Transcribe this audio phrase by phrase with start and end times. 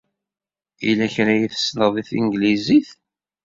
[0.85, 2.89] Yella kra ay tessneḍ deg tanglizit?